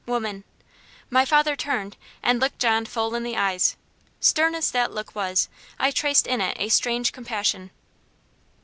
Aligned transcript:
"Woman." 0.07 0.45
My 1.11 1.25
father 1.25 1.55
turned, 1.55 1.95
and 2.23 2.39
looked 2.39 2.57
John 2.57 2.85
full 2.87 3.13
in 3.13 3.21
the 3.21 3.37
eyes. 3.37 3.75
Stern 4.19 4.55
as 4.55 4.71
that 4.71 4.91
look 4.91 5.13
was, 5.13 5.47
I 5.77 5.91
traced 5.91 6.25
in 6.25 6.41
it 6.41 6.57
a 6.59 6.69
strange 6.69 7.11
compassion. 7.11 7.69